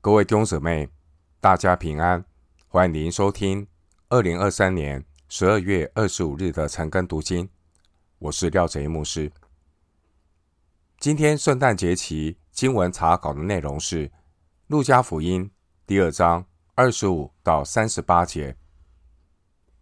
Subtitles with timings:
[0.00, 0.88] 各位弟兄姊妹，
[1.40, 2.24] 大家平安，
[2.68, 3.66] 欢迎您收听
[4.08, 7.50] 二零二三年十二月二十五日的晨更读经。
[8.20, 9.32] 我是廖哲一牧师。
[11.00, 14.08] 今天圣诞节期经文查考的内容是
[14.68, 15.44] 《路加福音》
[15.84, 16.46] 第二章
[16.76, 18.52] 二十五到三十八节。《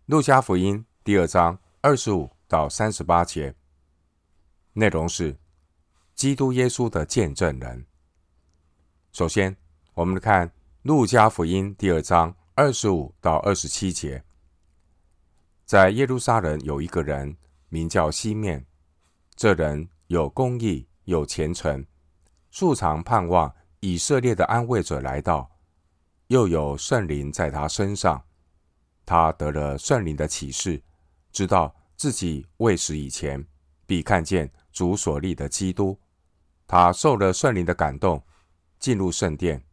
[0.07, 3.55] 路加福音》第二章二十五到三十八节
[4.73, 5.39] 内容是
[6.15, 7.85] 基督耶稣的见证人。
[9.13, 9.55] 首先。
[9.97, 10.47] 我们看
[10.83, 14.23] 《路加福音》第二章二十五到二十七节，
[15.65, 17.35] 在耶路撒冷有一个人
[17.71, 18.67] 名叫西面，
[19.35, 21.87] 这人有公义，有虔诚，
[22.51, 23.51] 素常盼望
[23.81, 25.51] 以色列的安慰者来到，
[26.27, 28.23] 又有圣灵在他身上，
[29.07, 30.83] 他得了圣灵的启示，
[31.33, 33.43] 知道自己未死以前
[33.87, 35.99] 必看见主所立的基督。
[36.67, 38.23] 他受了圣灵的感动，
[38.79, 39.66] 进入圣殿。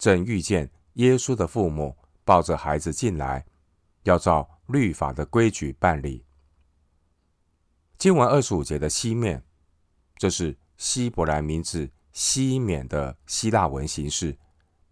[0.00, 3.44] 正遇见耶稣的父母抱着孩子进来，
[4.04, 6.24] 要照律法的规矩办理。
[7.98, 9.44] 经文二十五节的西面，
[10.16, 14.38] 这是希伯来名字西缅的希腊文形式，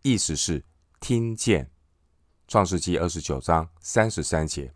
[0.03, 0.63] 意思是
[1.01, 1.71] 听见。
[2.47, 4.75] 创世纪二十九章三十三节。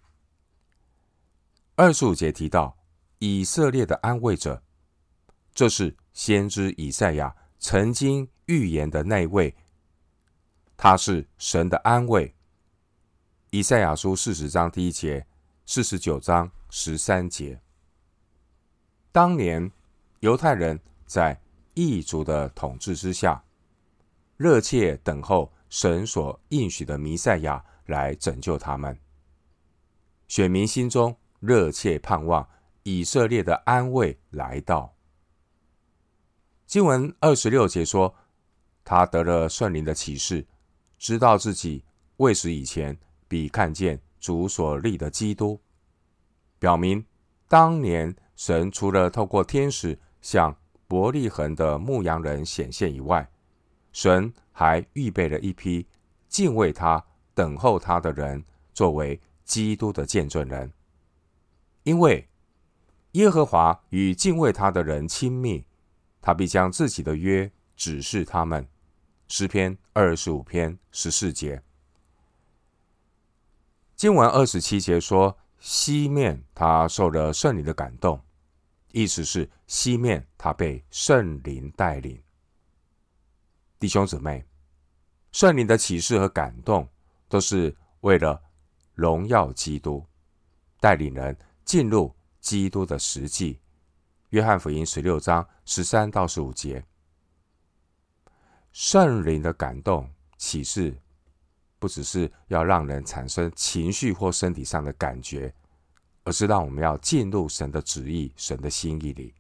[1.75, 2.79] 二十五节提到
[3.19, 4.63] 以色列的安慰者，
[5.53, 9.55] 这是先知以赛亚曾经预言的那位。
[10.83, 12.35] 他是神的安慰。
[13.51, 15.25] 以赛亚书四十章第一节，
[15.65, 17.61] 四十九章十三节。
[19.13, 19.71] 当年
[20.19, 21.41] 犹太人在
[21.75, 23.45] 异族的统治之下，
[24.37, 28.99] 热切等候神所应许的弥赛亚来拯救他们。
[30.27, 32.49] 选民心中热切盼望
[32.83, 34.93] 以色列的安慰来到。
[36.67, 38.17] 经文二十六节说，
[38.83, 40.45] 他得了圣灵的启示。
[41.03, 41.85] 知道自己
[42.19, 45.61] 未死以前，必看见主所立的基督，
[46.61, 47.05] 表明
[47.49, 53.29] 当年神除了透过天使向伯利恒的牧羊人显现以外，
[53.93, 55.85] 神还预备了一批
[56.29, 57.05] 敬畏他、
[57.35, 60.73] 等候他的人，作为基督的见证人。
[61.83, 62.29] 因为
[63.13, 65.65] 耶和华与敬畏他的人亲密，
[66.21, 68.69] 他必将自己的约指示他们。
[69.35, 71.63] 诗篇二十五篇十四节，
[73.97, 78.23] 经文二十七节说：“西面他受了圣灵的感动，
[78.91, 82.23] 意思是西面他被圣灵带领。”
[83.81, 84.45] 弟兄姊妹，
[85.33, 86.87] 圣灵的启示和感动
[87.27, 88.39] 都是为了
[88.93, 90.05] 荣耀基督，
[90.79, 93.59] 带领人进入基督的实际。
[94.29, 96.85] 约翰福音十六章十三到十五节。
[98.73, 100.97] 圣灵的感动启示，
[101.79, 105.55] 不只是要让人产生情绪或身体上的感觉，
[106.25, 109.35] 而是让我们要进入神的旨意、神的心意里。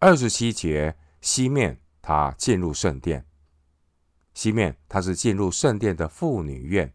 [0.00, 3.24] 二十七节，西面他进入圣殿，
[4.34, 6.92] 西面他是进入圣殿的妇女院，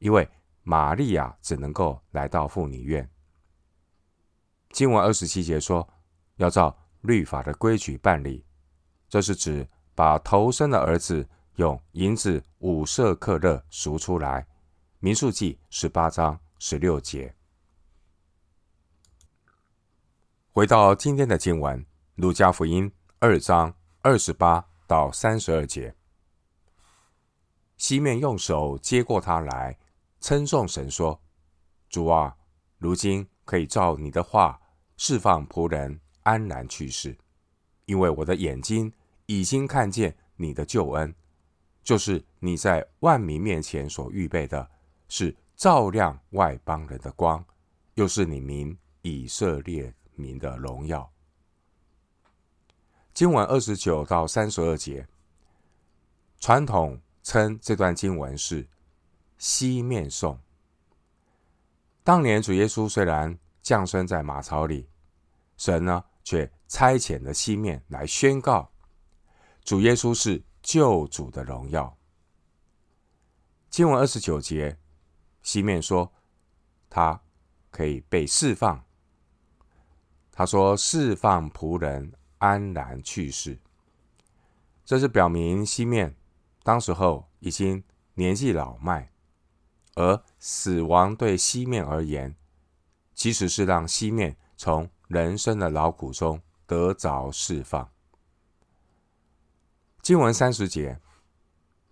[0.00, 0.28] 因为
[0.64, 3.08] 玛利亚只能够来到妇女院。
[4.70, 5.88] 经文二十七节说，
[6.36, 8.44] 要照律法的规矩办理。
[9.14, 14.44] 这是指把头生的儿子用银子五舍克勒赎出来。
[14.98, 17.32] 民数记十八章十六节。
[20.50, 21.86] 回到今天的经文，
[22.16, 23.72] 路加福音二章
[24.02, 25.94] 二十八到三十二节。
[27.76, 29.78] 西面用手接过他来，
[30.18, 31.22] 称颂神说
[31.88, 32.36] ：“主啊，
[32.78, 34.60] 如今可以照你的话
[34.96, 37.16] 释放仆人安然去世，
[37.84, 38.92] 因为我的眼睛。”
[39.26, 41.14] 已经看见你的救恩，
[41.82, 44.70] 就是你在万民面前所预备的，
[45.08, 47.44] 是照亮外邦人的光，
[47.94, 51.10] 又是你民以色列民的荣耀。
[53.12, 55.06] 经文二十九到三十二节，
[56.40, 58.66] 传统称这段经文是
[59.38, 60.38] 西面颂。
[62.02, 64.88] 当年主耶稣虽然降生在马槽里，
[65.56, 68.70] 神呢却差遣了西面来宣告。
[69.64, 71.96] 主耶稣是救主的荣耀。
[73.70, 74.78] 经文二十九节，
[75.42, 76.12] 西面说
[76.90, 77.22] 他
[77.70, 78.84] 可以被释放。
[80.30, 83.58] 他说释放仆人安然去世，
[84.84, 86.14] 这是表明西面
[86.62, 87.82] 当时候已经
[88.14, 89.12] 年纪老迈，
[89.94, 92.36] 而死亡对西面而言，
[93.14, 97.93] 其实是让西面从人生的劳苦中得着释放。
[100.04, 101.00] 经文三十节，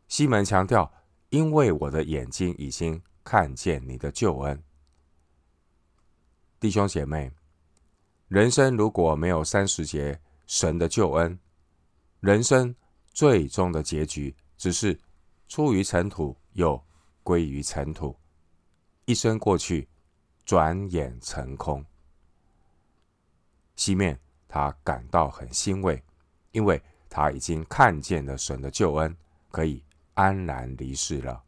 [0.06, 0.92] 西门强调，
[1.30, 4.62] 因为我的眼睛已经看见你的救恩。
[6.60, 7.32] 弟兄姐妹，
[8.28, 11.40] 人生如果没有三十节神的救恩，
[12.20, 12.76] 人生
[13.14, 15.00] 最终的结局只是
[15.48, 16.84] 出于尘土，又
[17.22, 18.14] 归于尘土，
[19.06, 19.88] 一生过去，
[20.44, 21.82] 转眼成空。
[23.74, 26.04] 西面他感到很欣慰，
[26.50, 26.78] 因为。
[27.14, 29.14] 他已经看见了神的救恩，
[29.50, 31.44] 可以安然离世了。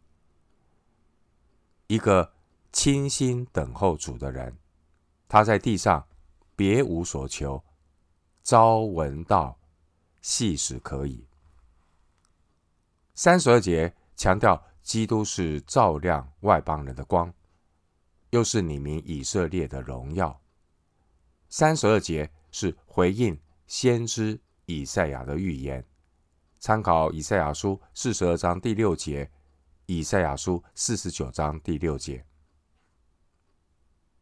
[1.87, 2.34] 一个
[2.70, 4.55] 倾心等候主的人，
[5.26, 6.06] 他在地上
[6.55, 7.64] 别无所求，
[8.43, 9.58] 朝闻道，
[10.20, 11.26] 夕死可矣。
[13.14, 17.32] 三十二节强调基督是照亮外邦人的光，
[18.28, 20.38] 又是你民以色列的荣耀。
[21.49, 24.38] 三十二节是回应先知。
[24.66, 25.84] 以赛亚的预言，
[26.58, 29.31] 参考以赛亚书四十二章第六节，
[29.87, 32.25] 以赛亚书四十九章第六节。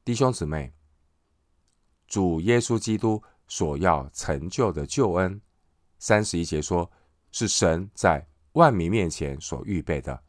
[0.05, 0.73] 弟兄姊妹，
[2.09, 5.41] 主耶稣基督所要成就的救恩，
[5.99, 6.91] 三十一节说，
[7.31, 10.23] 是神在万民面前所预备的，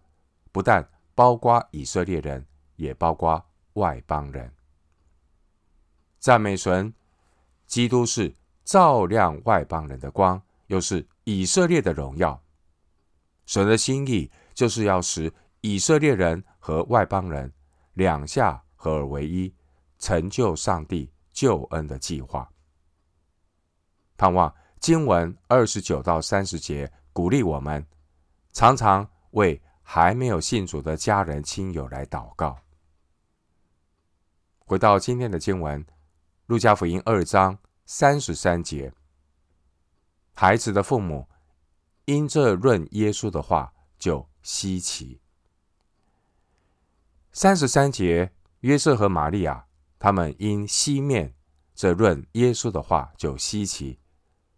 [0.51, 2.45] 不但包括以色列人，
[2.75, 3.43] 也包括
[3.73, 4.53] 外邦人。
[6.19, 6.93] 赞美神，
[7.65, 8.35] 基督是。
[8.63, 12.41] 照亮外邦人的光，又是以色列的荣耀。
[13.45, 15.31] 神的心意就是要使
[15.61, 17.51] 以色列人和外邦人
[17.93, 19.53] 两下合而为一，
[19.99, 22.49] 成就上帝救恩的计划。
[24.15, 27.85] 盼望经文二十九到三十节鼓励我们，
[28.53, 32.57] 常常为还没有信主的家人亲友来祷告。
[34.59, 35.85] 回到今天的经文，
[36.45, 37.57] 路加福音二章。
[37.85, 38.93] 三十三节，
[40.33, 41.27] 孩子的父母
[42.05, 45.19] 因这论耶稣的话就稀奇。
[47.31, 48.31] 三十三节，
[48.61, 49.65] 约瑟和玛利亚
[49.99, 51.35] 他们因西面
[51.75, 53.99] 这论耶稣的话就稀奇，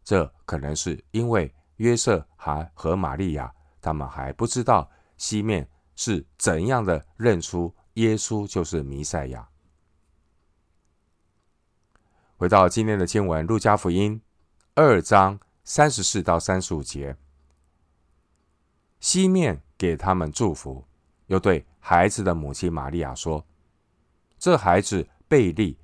[0.03, 9.49] 这可能是因为约瑟还和玛利亚他们还不知道西面是怎样的认出耶稣就是弥赛亚。
[12.37, 14.19] 回到今天的经文，《路加福音》
[14.73, 17.15] 二章三十四到三十五节，
[18.99, 20.85] 西面给他们祝福，
[21.27, 23.45] 又对孩子的母亲玛利亚说
[24.37, 25.79] ：“这孩子贝利，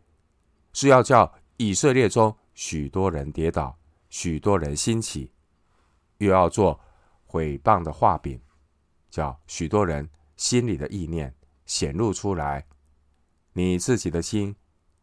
[0.74, 3.78] 是要叫以色列中许多人跌倒，
[4.10, 5.32] 许多人兴起，
[6.18, 6.78] 又要做
[7.26, 8.38] 毁谤的画饼，
[9.10, 11.34] 叫许多人心里的意念
[11.66, 12.68] 显露出来。
[13.54, 14.54] 你自己的心。”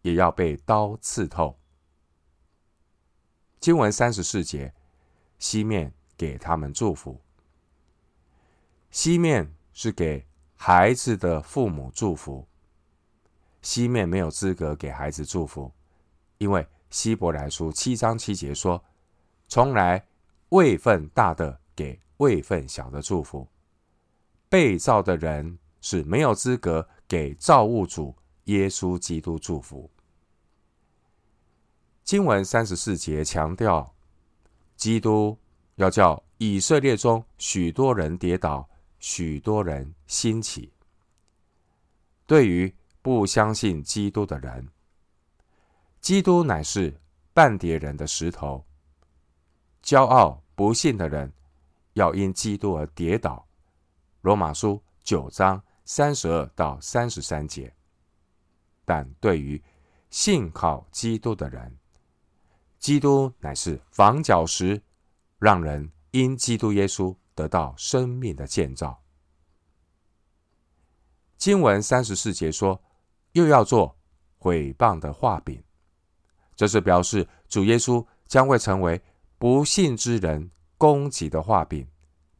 [0.08, 1.58] 也要被刀刺透。
[3.60, 4.72] 经文三十四节，
[5.38, 7.20] 西面给他们祝福。
[8.90, 10.26] 西面是给
[10.56, 12.48] 孩子的父母祝福。
[13.60, 15.70] 西面没有资格给孩子祝福，
[16.38, 18.82] 因为希伯来书七章七节说
[19.46, 20.06] ：“从来
[20.50, 23.46] 位份大的给位份小的祝福。”
[24.48, 28.16] 被造的人是没有资格给造物主。
[28.48, 29.90] 耶稣基督祝福。
[32.08, 33.94] 经文三十四节强调，
[34.76, 35.36] 基督
[35.74, 38.66] 要叫以色列中许多人跌倒，
[38.98, 40.72] 许多人兴起。
[42.26, 44.66] 对于不相信基督的人，
[46.00, 46.98] 基督乃是
[47.34, 48.64] 绊跌人的石头。
[49.82, 51.30] 骄傲不信的人
[51.92, 53.46] 要因基督而跌倒。
[54.22, 57.70] 罗马书九章三十二到三十三节。
[58.86, 59.62] 但对于
[60.08, 61.77] 信靠基督的人，
[62.78, 64.80] 基督乃是房角石，
[65.38, 69.02] 让人因基督耶稣得到生命的建造。
[71.36, 72.82] 经文三十四节说，
[73.32, 73.96] 又要做
[74.38, 75.62] 毁谤的画饼，
[76.56, 79.00] 这是表示主耶稣将会成为
[79.38, 81.86] 不信之人攻击的画饼，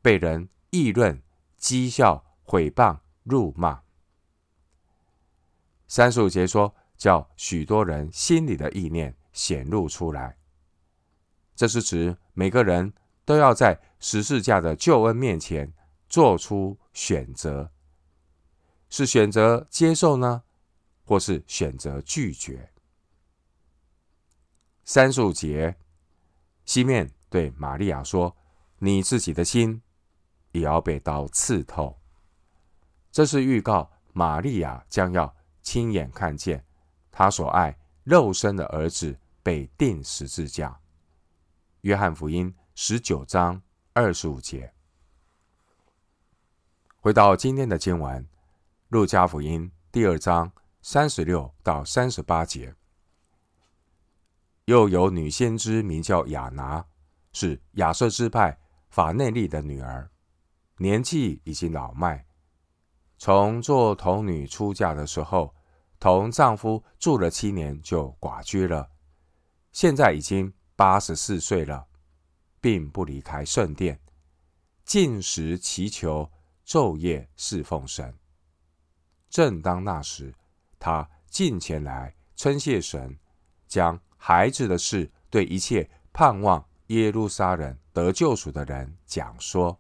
[0.01, 1.21] 被人议论、
[1.61, 3.83] 讥笑、毁谤、辱骂。
[5.87, 10.37] 三十五节说，叫许多人心里的意念显露出来。
[11.55, 12.93] 这是指每个人
[13.25, 15.73] 都要在十字架的救恩面前
[16.09, 17.71] 做出选择，
[18.91, 20.43] 是选择接受呢，
[21.05, 22.73] 或是选择拒绝？
[24.85, 25.77] 三十五节，
[26.65, 28.37] 西面对玛利亚说
[28.81, 29.81] ：“你自己的心
[30.51, 31.97] 也要被刀刺透。”
[33.13, 35.33] 这是预告玛利亚将要。
[35.61, 36.65] 亲眼看见
[37.11, 40.81] 他所爱肉身的儿子被钉十字架。
[41.83, 44.73] 约翰福音十九章二十五节。
[47.01, 48.23] 回到今天的经文，
[48.89, 50.51] 《路加福音》第二章
[50.83, 52.75] 三十六到三十八节，
[54.65, 56.85] 又有女先知名叫亚拿，
[57.33, 58.59] 是亚设支派
[58.91, 60.11] 法内利的女儿，
[60.79, 62.27] 年纪已经老迈，
[63.17, 65.55] 从做童女出嫁的时候，
[66.01, 68.91] 同丈夫住了七年就寡居了，
[69.79, 71.87] 现在已经八十四岁了，
[72.61, 74.01] 并不离开圣殿，
[74.85, 76.29] 进食祈求。
[76.67, 78.13] 昼夜侍奉神。
[79.31, 80.35] 正当那时，
[80.81, 83.17] 他近前来称谢神，
[83.69, 89.79] 将孩子的事对一切盼望耶路撒冷得救赎的人讲说。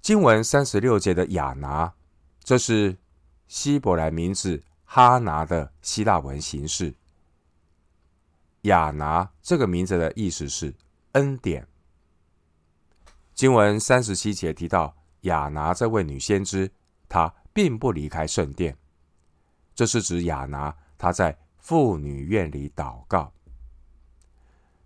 [0.00, 1.94] 经文三十六节的亚拿，
[2.42, 2.98] 这是
[3.46, 6.96] 希伯来名字哈拿的希腊文形式。
[8.62, 10.74] 亚拿这个名字的意思是
[11.12, 11.66] 恩典。
[13.34, 16.70] 经文三十七节提到亚拿这位女先知，
[17.08, 18.76] 她并不离开圣殿，
[19.74, 23.32] 这是指亚拿她在妇女院里祷告。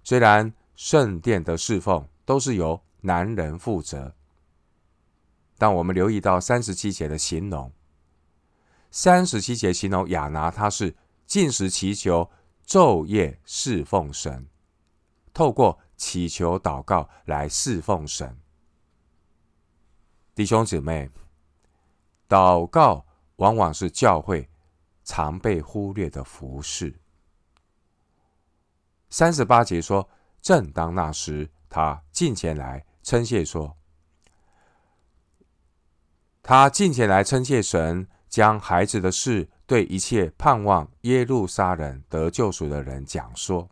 [0.04, 4.14] 虽然圣殿的侍奉都是由男人负责，
[5.59, 7.73] 但我们留意到三十七节的形容，
[8.90, 10.95] 三十七节形容亚拿她是
[11.26, 12.31] 禁食祈求，
[12.66, 14.49] 昼夜侍奉神，
[15.33, 18.38] 透过祈求祷告来侍奉神。
[20.35, 21.11] 弟兄姊妹，
[22.28, 23.06] 祷告
[23.37, 24.49] 往往是教会
[25.04, 26.99] 常被忽略的服事。
[29.11, 30.09] 三十八节说
[30.42, 33.76] ：“正当那时，他近前来称谢说，
[36.42, 43.68] 他近前来称谢神，将孩子的事对一切盼望耶路撒冷得救赎的人讲说。”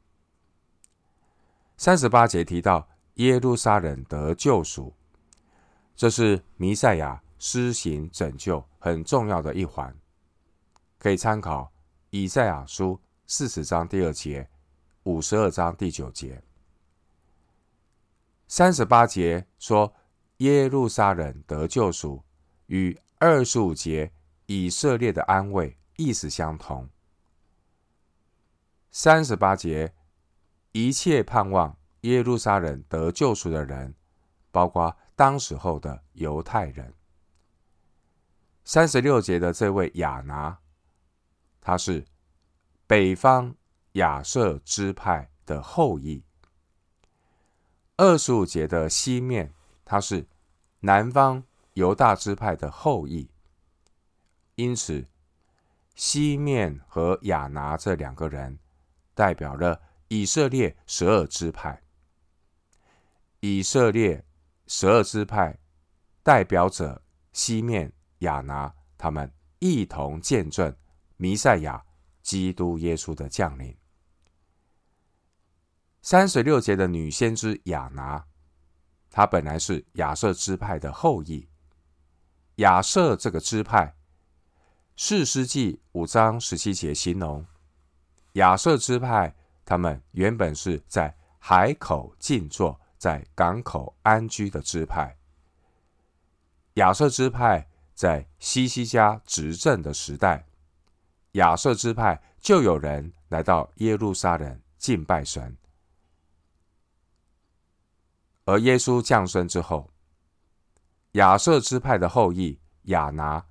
[1.76, 4.94] 三十八节提到耶路撒冷得救赎。
[5.94, 9.94] 这是弥赛亚施行拯救很重要的一环，
[10.99, 11.70] 可以参考
[12.11, 14.49] 以赛亚书四十章第二节、
[15.02, 16.42] 五十二章第九节、
[18.49, 19.92] 三十八节说
[20.38, 22.25] 耶路撒冷得救赎，
[22.66, 24.11] 与二十五节
[24.46, 26.88] 以色列的安慰意思相同。
[28.90, 29.94] 三十八节
[30.73, 33.94] 一切盼望耶路撒冷得救赎的人，
[34.50, 34.97] 包括。
[35.14, 36.94] 当时候的犹太人，
[38.64, 40.59] 三十六节的这位亚拿，
[41.61, 42.04] 他是
[42.88, 43.54] 北方
[43.92, 46.25] 亚设支派的后裔；
[47.97, 49.52] 二十五节的西面，
[49.85, 50.26] 他是
[50.80, 51.44] 南方
[51.75, 53.30] 犹大支派的后裔。
[54.56, 55.06] 因此，
[55.94, 58.58] 西面和亚拿这两个人，
[59.14, 61.82] 代表了以色列十二支派。
[63.40, 64.25] 以色列。
[64.68, 65.58] 十二支派
[66.22, 70.75] 代表者西面亚拿，他们一同见证
[71.18, 71.84] 弥赛亚
[72.22, 73.76] 基督耶稣的降临。
[76.00, 78.25] 三十六节的女先知亚拿，
[79.11, 81.50] 她本来是亚设支派的后裔。
[82.56, 83.94] 亚设这个支派，
[85.04, 87.44] 士师记五章十七节形容
[88.35, 92.80] 亚瑟支派，他们原本是在海口静坐。
[92.97, 95.18] 在港口安居的支派，
[96.75, 100.47] 亚瑟支派在西西家执政的时代，
[101.32, 105.56] 亚瑟支派就有人来到耶路撒冷敬拜神。
[108.44, 109.90] 而耶稣降生之后，
[111.14, 113.44] 亚瑟支派的后裔亚拿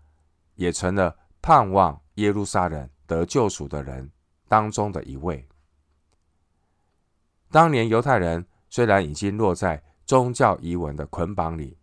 [0.55, 4.11] 也成了盼望耶路撒冷得救赎的人
[4.47, 5.47] 当中的一位。
[7.49, 8.45] 当年犹太人。
[8.73, 11.77] 虽然已经落在宗教遗文的捆绑里，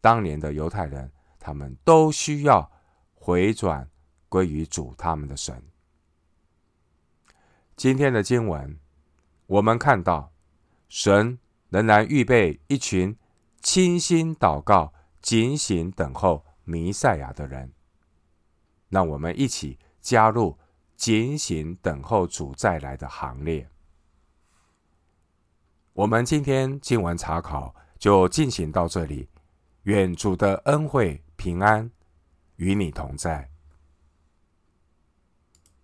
[0.00, 1.08] 当年的犹太人，
[1.38, 2.68] 他们都需要
[3.14, 3.88] 回转
[4.28, 5.62] 归于主他们的神。
[7.76, 8.76] 今天的经文，
[9.46, 10.32] 我们看到
[10.88, 13.16] 神仍然预备一群
[13.60, 14.92] 倾心祷告、
[15.22, 17.72] 警醒等候弥赛亚的人，
[18.88, 20.58] 让我们一起加入
[20.96, 23.68] 警醒等候主再来的行列。
[25.92, 29.28] 我们今天经文查考就进行到这里，
[29.82, 31.90] 愿主的恩惠平安
[32.56, 33.50] 与你同在。